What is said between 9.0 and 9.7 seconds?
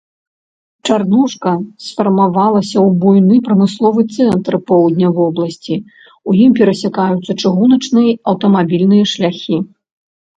шляхі.